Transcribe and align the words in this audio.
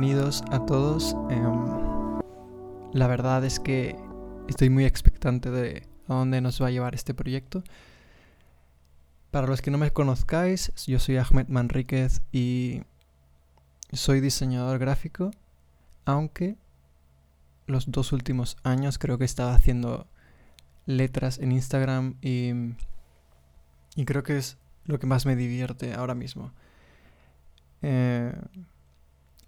bienvenidos 0.00 0.44
a 0.52 0.64
todos. 0.64 1.16
Em, 1.28 2.20
la 2.92 3.08
verdad 3.08 3.44
es 3.44 3.58
que 3.58 3.96
estoy 4.46 4.70
muy 4.70 4.84
expectante 4.84 5.50
de 5.50 5.88
a 6.06 6.14
dónde 6.14 6.40
nos 6.40 6.62
va 6.62 6.68
a 6.68 6.70
llevar 6.70 6.94
este 6.94 7.14
proyecto. 7.14 7.64
Para 9.32 9.48
los 9.48 9.60
que 9.60 9.72
no 9.72 9.78
me 9.78 9.90
conozcáis, 9.90 10.72
yo 10.86 11.00
soy 11.00 11.16
Ahmed 11.16 11.48
Manríquez 11.48 12.22
y 12.30 12.82
soy 13.92 14.20
diseñador 14.20 14.78
gráfico, 14.78 15.32
aunque 16.04 16.56
los 17.66 17.90
dos 17.90 18.12
últimos 18.12 18.56
años 18.62 18.98
creo 19.00 19.18
que 19.18 19.24
estaba 19.24 19.52
haciendo 19.52 20.06
letras 20.86 21.40
en 21.40 21.50
Instagram 21.50 22.14
y, 22.22 22.52
y 23.96 24.04
creo 24.04 24.22
que 24.22 24.38
es 24.38 24.58
lo 24.84 25.00
que 25.00 25.08
más 25.08 25.26
me 25.26 25.34
divierte 25.34 25.92
ahora 25.94 26.14
mismo. 26.14 26.52
Eh, 27.82 28.32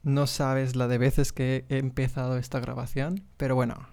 no 0.02 0.26
sabes 0.26 0.76
la 0.76 0.88
de 0.88 0.98
veces 0.98 1.32
que 1.32 1.64
he 1.68 1.78
empezado 1.78 2.36
esta 2.38 2.60
grabación, 2.60 3.22
pero 3.36 3.54
bueno, 3.54 3.86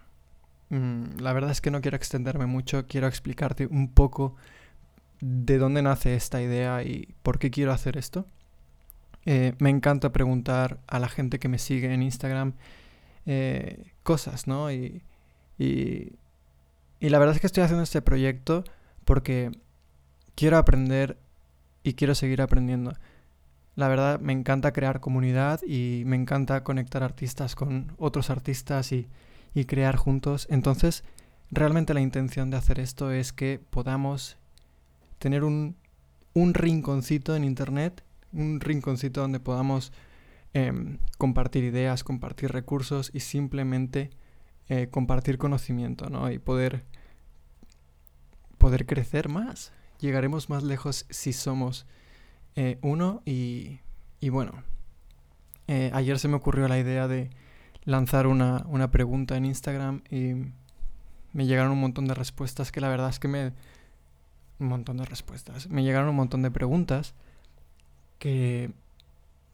mm, 0.70 1.20
la 1.20 1.34
verdad 1.34 1.52
es 1.52 1.62
que 1.62 1.72
no 1.72 1.82
quiero 1.82 1.98
extenderme 1.98 2.46
mucho, 2.46 2.88
quiero 2.88 3.08
explicarte 3.08 3.68
un 3.68 3.94
poco 3.94 4.36
de 5.20 5.58
dónde 5.58 5.82
nace 5.82 6.16
esta 6.16 6.42
idea 6.42 6.84
y 6.84 7.16
por 7.24 7.40
qué 7.40 7.52
quiero 7.52 7.72
hacer 7.72 7.98
esto. 7.98 8.26
Eh, 9.26 9.54
me 9.60 9.70
encanta 9.70 10.12
preguntar 10.14 10.80
a 10.88 11.00
la 11.00 11.10
gente 11.10 11.40
que 11.40 11.50
me 11.50 11.58
sigue 11.58 11.94
en 11.94 12.02
Instagram 12.02 12.54
eh, 13.26 13.92
cosas, 14.04 14.48
¿no? 14.48 14.72
Y, 14.72 15.04
y, 15.58 16.14
y 17.00 17.10
la 17.10 17.20
verdad 17.20 17.36
es 17.36 17.42
que 17.42 17.48
estoy 17.48 17.64
haciendo 17.64 17.84
este 17.84 18.02
proyecto 18.02 18.64
porque 19.04 19.52
quiero 20.36 20.58
aprender 20.58 21.18
y 21.84 21.94
quiero 21.94 22.16
seguir 22.16 22.42
aprendiendo. 22.42 22.94
La 23.78 23.88
verdad 23.88 24.20
me 24.20 24.34
encanta 24.34 24.74
crear 24.74 25.00
comunidad 25.00 25.62
y 25.62 26.02
me 26.08 26.16
encanta 26.16 26.64
conectar 26.64 27.04
artistas 27.04 27.54
con 27.54 27.94
otros 28.00 28.32
artistas 28.32 28.92
y, 28.92 29.08
crear 29.68 29.96
juntos. 29.96 30.48
Entonces, 30.50 31.04
realmente 31.52 31.94
la 31.94 32.02
intención 32.02 32.50
de 32.50 32.58
hacer 32.58 32.80
esto 32.80 33.12
es 33.12 33.34
que 33.34 33.60
podamos 33.70 34.38
tener 35.20 35.44
un, 35.44 35.76
rinconcito 36.34 37.36
en 37.36 37.44
Internet, 37.44 38.04
un 38.34 38.60
rinconcito 38.60 39.22
donde 39.22 39.40
podamos 39.40 39.92
em, 40.54 40.98
compartir 41.20 41.64
ideas, 41.64 42.04
compartir 42.04 42.52
recursos 42.52 43.12
y 43.14 43.20
simplemente 43.20 44.10
eh, 44.70 44.88
compartir 44.90 45.38
conocimiento, 45.38 46.10
¿no? 46.10 46.32
Y 46.32 46.40
poder, 46.40 46.84
poder 48.58 48.88
crecer 48.88 49.30
más. 49.30 49.72
Llegaremos 50.00 50.50
más 50.50 50.64
lejos 50.64 51.06
si 51.12 51.32
somos 51.32 51.86
eh, 52.58 52.80
uno 52.82 53.22
y, 53.24 53.80
y 54.20 54.30
bueno, 54.30 54.64
eh, 55.68 55.92
ayer 55.94 56.18
se 56.18 56.28
me 56.28 56.38
ocurrió 56.38 56.68
la 56.68 56.80
idea 56.80 57.08
de 57.08 57.30
lanzar 57.84 58.26
una, 58.26 58.66
una 58.68 58.90
pregunta 58.90 59.38
en 59.38 59.46
Instagram 59.46 60.02
y 60.10 60.34
me 61.34 61.46
llegaron 61.46 61.72
un 61.72 61.80
montón 61.80 62.08
de 62.08 62.16
respuestas 62.16 62.72
que 62.72 62.82
la 62.82 62.90
verdad 62.90 63.10
es 63.10 63.20
que 63.20 63.28
me... 63.28 63.54
Un 64.60 64.70
montón 64.70 64.98
de 64.98 65.06
respuestas. 65.06 65.70
Me 65.70 65.84
llegaron 65.84 66.10
un 66.10 66.16
montón 66.16 66.42
de 66.42 66.50
preguntas 66.50 67.14
que 68.18 68.72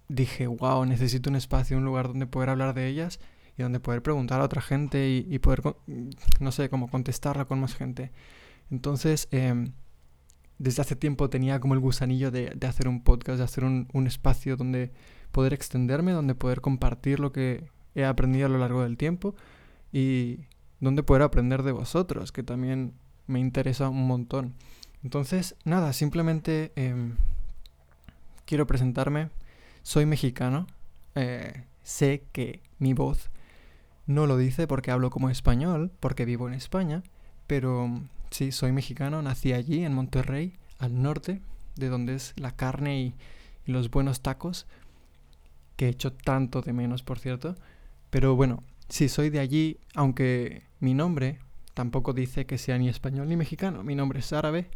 dije, 0.07 0.47
wow, 0.47 0.85
necesito 0.85 1.29
un 1.29 1.35
espacio, 1.35 1.75
un 1.75 1.83
lugar 1.83 2.07
donde 2.07 2.25
poder 2.25 2.49
hablar 2.49 2.73
de 2.73 2.87
ellas 2.87 3.19
y 3.57 3.63
donde 3.63 3.81
poder 3.81 4.01
preguntar 4.01 4.39
a 4.39 4.45
otra 4.45 4.61
gente 4.61 5.09
y, 5.09 5.39
poder, 5.39 5.61
no 6.39 6.51
sé, 6.53 6.69
como 6.69 6.89
contestarla 6.89 7.43
con 7.43 7.59
más 7.59 7.75
gente. 7.75 8.13
Entonces, 8.71 9.27
em, 9.31 9.73
desde 10.57 10.81
hace 10.81 10.95
tiempo 10.95 11.29
tenía 11.29 11.59
como 11.59 11.73
el 11.73 11.79
gusanillo 11.79 12.31
de, 12.31 12.57
hacer 12.67 12.87
un 12.87 13.03
podcast, 13.03 13.37
de 13.37 13.43
hacer 13.43 13.63
un, 13.63 14.07
espacio 14.07 14.55
donde 14.55 14.91
poder 15.31 15.53
extenderme, 15.53 16.11
donde 16.11 16.35
poder 16.35 16.61
compartir 16.61 17.19
lo 17.19 17.31
que 17.31 17.69
he 17.95 18.05
aprendido 18.05 18.45
a 18.45 18.49
lo 18.49 18.57
largo 18.57 18.83
del 18.83 18.97
tiempo 18.97 19.35
y 19.91 20.39
donde 20.79 21.03
poder 21.03 21.23
aprender 21.23 21.63
de 21.63 21.71
vosotros, 21.71 22.31
que 22.31 22.43
también 22.43 22.93
me 23.27 23.39
interesa 23.39 23.89
un 23.89 24.07
montón. 24.07 24.53
Entonces, 25.03 25.55
nada, 25.65 25.93
simplemente 25.93 26.71
em, 26.75 27.15
quiero 28.45 28.67
presentarme. 28.67 29.29
Soy 29.81 30.05
mexicano. 30.05 30.67
Eh, 31.15 31.65
sé 31.83 32.23
que 32.31 32.61
mi 32.79 32.93
voz 32.93 33.29
no 34.05 34.27
lo 34.27 34.37
dice 34.37 34.67
porque 34.67 34.91
hablo 34.91 35.09
como 35.09 35.29
español, 35.29 35.91
porque 35.99 36.25
vivo 36.25 36.47
en 36.47 36.53
España, 36.53 37.03
pero 37.47 38.01
Sí, 38.33 38.51
soy 38.51 38.71
mexicano, 38.71 39.21
nací 39.21 39.53
allí, 39.53 39.85
en 39.85 39.93
Monterrey, 39.93 40.53
al 40.79 41.03
norte, 41.03 41.39
de 41.75 41.87
donde 41.87 42.15
es 42.15 42.33
la 42.35 42.49
carne 42.49 42.99
y, 42.99 43.13
los 43.67 43.91
buenos 43.91 44.21
tacos, 44.21 44.65
que 45.75 45.85
he 45.85 45.89
hecho 45.89 46.11
tanto 46.11 46.63
de 46.63 46.73
menos, 46.73 47.03
por 47.03 47.19
cierto. 47.19 47.55
Pero 48.09 48.35
bueno, 48.35 48.63
sí, 48.89 49.07
soy 49.07 49.29
de 49.29 49.39
allí, 49.39 49.77
aunque 49.93 50.63
mi 50.79 50.95
nombre 50.95 51.37
tampoco 51.75 52.11
dice 52.11 52.47
que 52.47 52.57
sea 52.57 52.79
ni 52.79 52.89
español 52.89 53.29
ni 53.29 53.37
mexicano. 53.37 53.83
Mi 53.83 53.93
nombre 53.93 54.19
es 54.19 54.33
árabe 54.33 54.67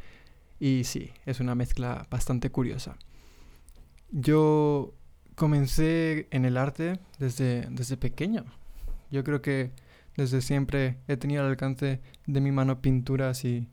y 0.59 0.83
sí, 0.83 1.09
es 1.25 1.39
una 1.39 1.55
mezcla 1.55 2.05
bastante 2.11 2.51
curiosa. 2.51 2.95
Yo 4.11 4.93
comencé 5.33 6.27
en 6.29 6.45
el 6.45 6.57
arte 6.57 6.99
desde, 7.17 7.67
desde 7.71 7.97
pequeño. 7.97 8.45
Yo 9.09 9.23
creo 9.23 9.41
que 9.41 9.71
desde 10.17 10.41
siempre 10.41 10.97
he 11.07 11.15
tenido 11.15 11.43
al 11.43 11.49
alcance 11.49 12.01
de 12.25 12.41
mi 12.41 12.51
mano 12.51 12.81
pinturas 12.81 13.45
y, 13.45 13.69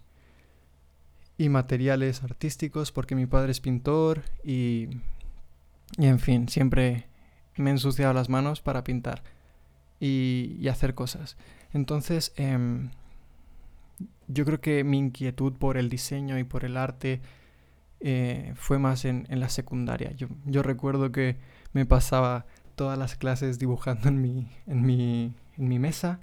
y 1.36 1.48
materiales 1.48 2.22
artísticos 2.22 2.92
porque 2.92 3.16
mi 3.16 3.26
padre 3.26 3.50
es 3.50 3.60
pintor 3.60 4.22
y, 4.44 4.88
y 5.96 6.06
en 6.06 6.18
fin, 6.18 6.48
siempre 6.48 7.08
me 7.56 7.70
he 7.70 7.72
ensuciado 7.72 8.12
las 8.12 8.28
manos 8.28 8.60
para 8.60 8.84
pintar 8.84 9.22
y, 10.00 10.68
hacer 10.68 10.94
cosas. 10.94 11.36
Entonces, 11.72 12.32
em, 12.36 12.90
yo 14.28 14.44
creo 14.44 14.60
que 14.60 14.84
mi 14.84 14.98
inquietud 14.98 15.54
por 15.54 15.76
el 15.76 15.88
diseño 15.88 16.38
y 16.38 16.44
por 16.44 16.64
el 16.64 16.76
arte 16.76 17.20
eh, 18.00 18.52
fue 18.56 18.78
más 18.78 19.04
en, 19.04 19.26
en 19.30 19.40
la 19.40 19.48
secundaria. 19.48 20.12
Yo, 20.12 20.28
yo, 20.44 20.62
recuerdo 20.62 21.10
que 21.10 21.36
me 21.72 21.86
pasaba 21.86 22.46
todas 22.74 22.98
las 22.98 23.16
clases 23.16 23.58
dibujando 23.58 24.08
en 24.08 24.20
mi, 24.20 24.48
en 24.66 24.84
mi, 24.84 25.34
en 25.56 25.68
mi 25.68 25.78
mesa 25.78 26.20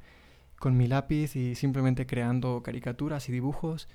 con 0.59 0.77
mi 0.77 0.87
lápiz 0.87 1.35
y 1.35 1.55
simplemente 1.55 2.05
creando 2.05 2.61
caricaturas 2.63 3.27
y 3.29 3.31
dibujos. 3.31 3.89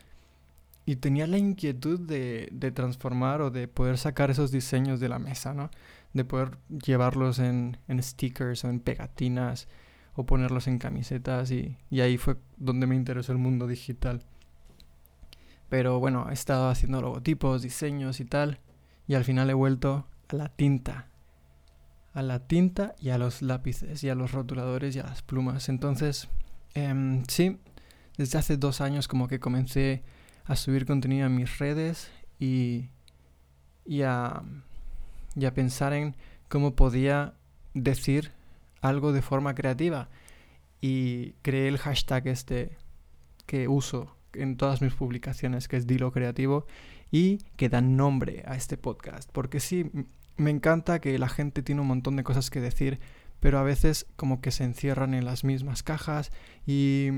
Y 0.85 0.97
tenía 0.97 1.27
la 1.27 1.39
inquietud 1.39 2.01
de, 2.01 2.49
de, 2.53 2.71
transformar 2.73 3.41
o 3.41 3.51
de 3.51 3.69
poder 3.69 3.99
sacar 3.99 4.31
esos 4.31 4.51
diseños 4.51 5.01
de 5.01 5.09
la 5.09 5.19
mesa, 5.19 5.55
¿no? 5.55 5.71
De 6.13 6.25
poder 6.25 6.59
llevarlos 6.69 7.39
en, 7.39 7.79
en 7.89 8.03
stickers 8.03 8.65
o 8.65 8.69
en 8.69 8.81
pegatinas 8.81 9.69
o 10.15 10.27
ponerlos 10.27 10.67
en 10.67 10.79
camisetas 10.79 11.51
y, 11.51 11.77
y, 11.91 12.01
ahí 12.01 12.19
fue 12.19 12.37
donde 12.57 12.87
me 12.87 12.97
interesó 12.97 13.33
el 13.33 13.39
mundo 13.39 13.67
digital. 13.67 14.23
Pero 15.69 15.99
bueno, 16.01 16.27
he 16.31 16.35
estado 16.35 16.69
haciendo 16.69 17.01
logotipos, 17.01 17.63
diseños 17.63 18.21
y 18.21 18.25
tal 18.25 18.61
y 19.07 19.15
al 19.15 19.25
final 19.25 19.51
he 19.51 19.55
vuelto 19.55 20.07
a 20.29 20.37
la 20.37 20.49
tinta. 20.49 21.07
A 22.17 22.23
la 22.23 22.49
tinta 22.49 22.95
y 22.99 23.11
a 23.11 23.19
los 23.19 23.43
lápices 23.43 24.03
y 24.03 24.09
a 24.09 24.15
los 24.15 24.33
rotuladores 24.33 24.97
y 24.97 24.99
a 24.99 25.05
las 25.05 25.23
plumas. 25.23 25.69
Entonces 25.69 26.29
Em, 26.77 27.25
sí, 27.27 27.59
desde 28.19 28.37
hace 28.37 28.59
dos 28.59 28.83
años 28.83 29.09
como 29.09 29.29
que 29.29 29.41
comencé 29.41 30.03
a 30.45 30.57
subir 30.57 30.85
contenido 30.85 31.27
en 31.27 31.35
mis 31.35 31.59
redes 31.59 32.11
y, 32.39 32.91
y, 33.87 34.03
a, 34.03 34.43
y 35.35 35.47
a 35.47 35.55
pensar 35.55 35.95
en 35.95 36.15
cómo 36.51 36.77
podía 36.77 37.33
decir 37.73 38.33
algo 38.83 39.13
de 39.13 39.23
forma 39.23 39.55
creativa. 39.55 40.11
Y 40.83 41.33
creé 41.41 41.69
el 41.69 41.79
hashtag 41.79 42.29
este 42.29 42.77
que 43.47 43.69
uso 43.69 44.15
en 44.35 44.59
todas 44.59 44.83
mis 44.83 44.93
publicaciones, 44.93 45.67
que 45.67 45.79
es 45.79 45.87
Dilo 45.87 46.13
Creativo, 46.13 46.67
y 47.11 47.39
que 47.57 47.71
da 47.71 47.81
nombre 47.81 48.45
a 48.47 48.55
este 48.55 48.77
podcast. 48.77 49.31
Porque 49.33 49.61
sí, 49.61 49.91
me 50.37 50.51
encanta 50.51 51.01
que 51.01 51.19
la 51.19 51.29
gente 51.29 51.63
tiene 51.63 51.81
un 51.81 51.87
montón 51.89 52.17
de 52.17 52.25
cosas 52.25 52.51
que 52.51 52.61
decir, 52.61 53.01
pero 53.41 53.59
a 53.59 53.63
veces 53.63 54.07
como 54.17 54.41
que 54.41 54.51
se 54.51 54.65
encierran 54.65 55.15
en 55.15 55.25
las 55.25 55.45
mismas 55.45 55.83
cajas 55.83 56.31
y, 56.67 57.11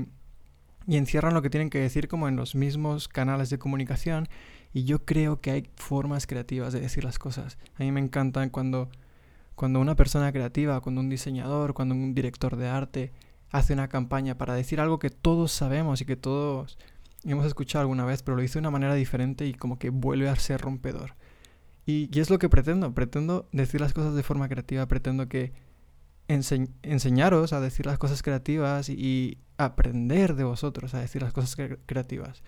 y 0.87 0.97
encierran 0.97 1.33
lo 1.33 1.41
que 1.41 1.49
tienen 1.49 1.69
que 1.69 1.79
decir 1.79 2.07
como 2.07 2.27
en 2.27 2.35
los 2.35 2.55
mismos 2.55 3.07
canales 3.07 3.49
de 3.49 3.59
comunicación 3.59 4.27
y 4.73 4.83
yo 4.83 5.05
creo 5.05 5.41
que 5.41 5.51
hay 5.51 5.69
formas 5.75 6.27
creativas 6.27 6.73
de 6.73 6.79
decir 6.79 7.03
las 7.03 7.19
cosas. 7.19 7.57
A 7.75 7.83
mí 7.83 7.91
me 7.91 7.99
encanta 7.99 8.47
cuando, 8.49 8.89
cuando 9.55 9.79
una 9.79 9.95
persona 9.95 10.31
creativa, 10.31 10.81
cuando 10.81 11.01
un 11.01 11.09
diseñador, 11.09 11.73
cuando 11.73 11.95
un 11.95 12.13
director 12.13 12.55
de 12.55 12.67
arte 12.67 13.11
hace 13.51 13.73
una 13.73 13.87
campaña 13.87 14.37
para 14.37 14.53
decir 14.53 14.79
algo 14.79 14.99
que 14.99 15.09
todos 15.09 15.51
sabemos 15.51 16.01
y 16.01 16.05
que 16.05 16.15
todos 16.15 16.77
hemos 17.23 17.45
escuchado 17.45 17.81
alguna 17.81 18.05
vez, 18.05 18.21
pero 18.21 18.35
lo 18.35 18.41
dice 18.41 18.53
de 18.53 18.59
una 18.59 18.71
manera 18.71 18.93
diferente 18.93 19.45
y 19.45 19.53
como 19.53 19.79
que 19.79 19.89
vuelve 19.89 20.29
a 20.29 20.35
ser 20.35 20.61
rompedor. 20.61 21.15
Y, 21.89 22.19
es 22.19 22.29
lo 22.29 22.37
que 22.37 22.49
pretendo, 22.49 22.93
pretendo 22.93 23.49
decir 23.51 23.81
las 23.81 23.93
cosas 23.93 24.13
de 24.13 24.21
forma 24.21 24.47
creativa, 24.47 24.87
pretendo 24.87 25.27
que 25.27 25.53
enseñaros 26.27 27.51
a 27.51 27.59
decir 27.59 27.87
las 27.87 27.97
cosas 27.97 28.21
creativas 28.21 28.89
y, 28.89 29.39
aprender 29.57 30.35
de 30.35 30.45
vosotros 30.45 30.93
a 30.93 30.99
decir 30.99 31.21
las 31.21 31.33
cosas 31.33 31.57
creativas. 31.85 32.43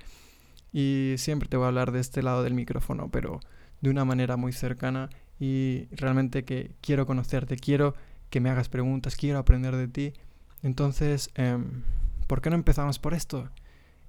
Y 0.72 1.16
siempre 1.18 1.50
te 1.50 1.58
voy 1.58 1.66
a 1.66 1.70
hablar 1.70 1.92
de 1.92 2.00
este 2.00 2.24
lado 2.24 2.42
del 2.42 2.54
micrófono, 2.54 3.10
pero 3.12 3.42
de 3.82 3.90
una 3.90 4.06
manera 4.06 4.38
muy 4.38 4.54
cercana 4.54 5.10
y 5.38 5.88
realmente 5.92 6.46
que 6.46 6.76
quiero 6.80 7.06
conocerte, 7.06 7.58
quiero 7.58 7.96
que 8.30 8.40
me 8.40 8.50
hagas 8.50 8.70
preguntas, 8.70 9.18
quiero 9.18 9.40
aprender 9.40 9.76
de 9.76 9.90
ti. 9.90 10.14
Entonces, 10.62 11.32
em, 11.34 11.84
¿por 12.28 12.42
qué 12.42 12.50
no 12.50 12.56
empezamos 12.56 12.98
por 12.98 13.14
esto? 13.14 13.50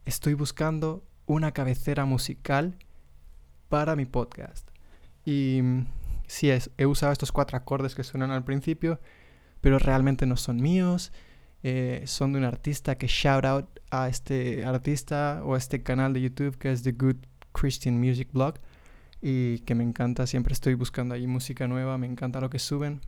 Estoy 0.04 0.34
buscando 0.34 1.02
una 1.26 1.50
cabecera 1.50 2.04
musical 2.04 2.76
para 3.68 3.96
mi 3.96 4.04
podcast. 4.04 4.71
Y 5.24 5.60
sí, 6.26 6.50
es, 6.50 6.70
he 6.78 6.86
usado 6.86 7.12
estos 7.12 7.32
cuatro 7.32 7.56
acordes 7.56 7.94
que 7.94 8.04
suenan 8.04 8.30
al 8.30 8.44
principio, 8.44 9.00
pero 9.60 9.78
realmente 9.78 10.26
no 10.26 10.36
son 10.36 10.56
míos. 10.56 11.12
Eh, 11.64 12.02
son 12.06 12.32
de 12.32 12.40
un 12.40 12.44
artista 12.44 12.98
que 12.98 13.06
shout 13.06 13.44
out 13.44 13.66
a 13.90 14.08
este 14.08 14.64
artista 14.64 15.42
o 15.44 15.54
a 15.54 15.58
este 15.58 15.82
canal 15.82 16.12
de 16.12 16.20
YouTube 16.20 16.58
que 16.58 16.72
es 16.72 16.82
The 16.82 16.92
Good 16.92 17.18
Christian 17.52 18.00
Music 18.00 18.28
Blog 18.32 18.54
y 19.20 19.60
que 19.60 19.76
me 19.76 19.84
encanta, 19.84 20.26
siempre 20.26 20.52
estoy 20.52 20.74
buscando 20.74 21.14
ahí 21.14 21.28
música 21.28 21.68
nueva, 21.68 21.96
me 21.98 22.08
encanta 22.08 22.40
lo 22.40 22.50
que 22.50 22.58
suben, 22.58 23.00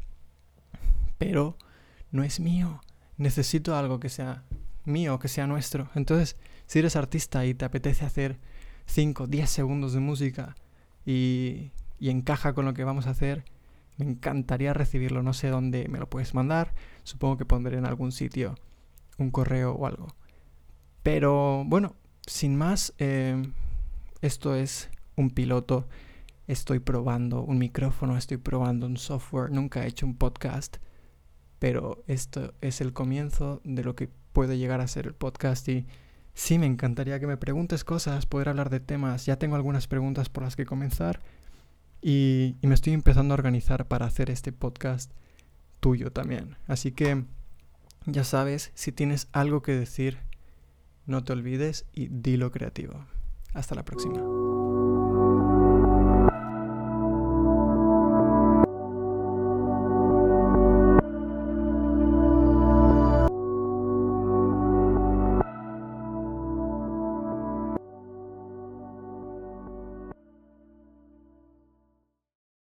pero 1.19 1.59
no 2.13 2.23
es 2.23 2.39
mío, 2.39 2.81
necesito 3.17 3.77
algo 3.77 3.99
que 3.99 4.09
sea 4.09 4.45
mío, 4.85 5.19
que 5.19 5.27
sea 5.27 5.49
nuestro. 5.49 5.91
Entonces, 5.97 6.37
si 6.67 6.79
eres 6.79 6.95
artista 6.95 7.45
y 7.45 7.55
te 7.55 7.65
apetece 7.65 8.05
hacer 8.05 8.39
5, 8.87 9.27
10 9.27 9.51
segundos 9.51 9.93
de 9.93 10.01
música 10.01 10.55
y, 11.05 11.73
y 12.05 12.11
encaja 12.11 12.53
con 12.53 12.67
lo 12.67 12.75
que 12.75 12.85
vamos 12.85 13.07
a 13.07 13.13
hacer, 13.13 13.47
me 13.97 14.05
encantaría 14.05 14.75
recibirlo. 14.75 15.23
No 15.23 15.33
sé 15.33 15.49
dónde 15.49 15.89
me 15.89 15.99
lo 15.99 16.11
puedes 16.11 16.35
mandar. 16.35 16.75
Supongo 17.03 17.39
que 17.39 17.47
pondré 17.47 17.79
en 17.79 17.87
algún 17.87 18.13
sitio 18.13 18.57
un 19.17 19.31
correo 19.31 19.73
o 19.73 19.87
algo. 19.87 20.09
Pero 21.03 21.65
bueno, 21.65 21.97
sin 22.27 22.57
más, 22.57 22.93
eh, 22.99 23.43
esto 24.21 24.55
es 24.55 24.91
un 25.17 25.31
piloto, 25.31 25.89
estoy 26.47 26.79
probando 26.79 27.41
un 27.41 27.57
micrófono, 27.57 28.19
estoy 28.19 28.37
probando 28.37 28.85
un 28.85 28.99
software, 28.99 29.51
nunca 29.51 29.83
he 29.83 29.89
hecho 29.89 30.05
un 30.05 30.19
podcast, 30.19 30.77
pero 31.59 32.05
esto 32.07 32.53
es 32.61 32.83
el 32.83 32.93
comienzo 32.93 33.63
de 33.65 33.83
lo 33.83 33.97
que 33.97 34.11
puede 34.35 34.59
llegar 34.59 34.83
a 34.83 34.89
ser 34.89 35.07
el 35.07 35.15
podcast 35.15 35.67
y 35.71 35.87
sí 36.35 36.59
me 36.59 36.67
encantaría 36.67 37.19
que 37.19 37.27
me 37.27 37.39
preguntes 37.39 37.83
cosas, 37.83 38.27
poder 38.27 38.51
hablar 38.51 38.69
de 38.69 38.81
temas, 38.81 39.25
ya 39.25 39.39
tengo 39.39 39.57
algunas 39.57 39.87
preguntas 39.87 40.29
por 40.29 40.43
las 40.43 40.55
que 40.55 40.67
comenzar 40.67 41.23
y, 42.07 42.57
me 42.61 42.75
estoy 42.75 42.93
empezando 42.93 43.33
a 43.33 43.37
organizar 43.39 43.89
para 43.89 44.05
hacer 44.05 44.29
este 44.29 44.53
podcast 44.53 45.11
tuyo 45.81 46.13
también. 46.13 46.59
Así 46.67 46.93
que 46.93 47.25
ya 48.05 48.25
sabes, 48.25 48.73
si 48.75 48.93
tienes 48.93 49.29
algo 49.33 49.63
que 49.63 49.73
decir, 49.73 50.19
no 51.07 51.25
te 51.25 51.33
olvides 51.33 51.87
y 51.95 52.09
dilo 52.09 52.51
creativo. 52.51 53.07
Hasta 53.55 53.75
la 53.75 53.87
próxima. 53.87 54.21